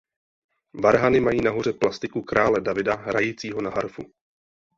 Varhany 0.73 1.19
mají 1.21 1.41
nahoře 1.41 1.73
plastiku 1.73 2.21
krále 2.21 2.61
Davida 2.61 2.95
hrajícího 2.95 3.61
na 3.61 3.69
harfu. 3.69 4.03